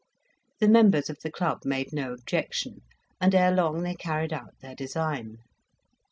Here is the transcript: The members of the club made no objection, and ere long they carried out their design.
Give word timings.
The 0.59 0.67
members 0.67 1.11
of 1.11 1.19
the 1.21 1.29
club 1.29 1.59
made 1.63 1.93
no 1.93 2.11
objection, 2.13 2.81
and 3.19 3.35
ere 3.35 3.51
long 3.51 3.83
they 3.83 3.93
carried 3.93 4.33
out 4.33 4.55
their 4.59 4.73
design. 4.73 5.37